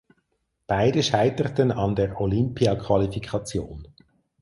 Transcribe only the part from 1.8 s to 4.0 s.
der Olympiaqualifikation.